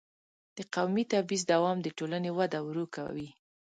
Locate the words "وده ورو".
2.37-2.85